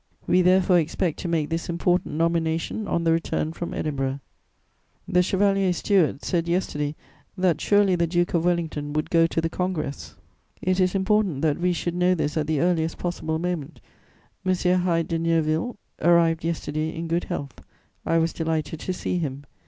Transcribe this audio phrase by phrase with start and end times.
[0.25, 4.19] "We therefore expect to make this important nomination on the return from Edinburgh.
[5.07, 6.95] The Chevalier Stuart said yesterday
[7.37, 10.15] that surely the Duke of Wellington would go to the Congress;
[10.59, 13.79] it is important that we should know this at the earliest possible moment.
[14.43, 14.53] M.
[14.55, 17.61] Hyde de Neuville arrived yesterday in good health.
[18.03, 19.45] I was delighted to see him.